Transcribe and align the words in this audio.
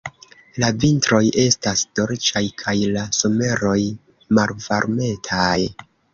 La 0.61 0.69
vintroj 0.85 1.19
estas 1.43 1.83
dolĉaj 1.99 2.43
kaj 2.63 2.73
la 2.97 3.05
someroj 3.19 3.77
malvarmetaj. 4.41 5.55